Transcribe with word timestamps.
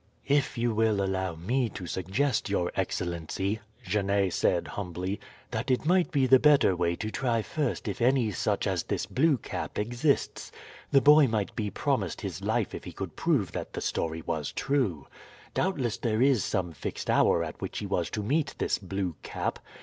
"If 0.27 0.57
you 0.57 0.73
will 0.73 1.03
allow 1.05 1.35
me 1.35 1.69
to 1.69 1.85
suggest, 1.85 2.49
your 2.49 2.71
excellency," 2.73 3.59
Genet 3.83 4.33
said 4.33 4.69
humbly, 4.69 5.19
"that 5.51 5.69
it 5.69 5.85
might 5.85 6.09
be 6.09 6.25
the 6.25 6.39
better 6.39 6.75
way 6.75 6.95
to 6.95 7.11
try 7.11 7.43
first 7.43 7.87
if 7.87 8.01
any 8.01 8.31
such 8.31 8.65
as 8.65 8.81
this 8.81 9.05
Blue 9.05 9.37
Cap 9.37 9.77
exists. 9.77 10.51
The 10.89 11.01
boy 11.01 11.27
might 11.27 11.55
be 11.55 11.69
promised 11.69 12.21
his 12.21 12.41
life 12.43 12.73
if 12.73 12.85
he 12.85 12.93
could 12.93 13.15
prove 13.15 13.51
that 13.51 13.73
the 13.73 13.81
story 13.81 14.23
was 14.23 14.51
true. 14.51 15.05
Doubtless 15.53 15.97
there 15.97 16.19
is 16.19 16.43
some 16.43 16.71
fixed 16.71 17.07
hour 17.07 17.43
at 17.43 17.61
which 17.61 17.77
he 17.77 17.85
was 17.85 18.09
to 18.09 18.23
meet 18.23 18.55
this 18.57 18.79
Blue 18.79 19.15
Cap. 19.21 19.59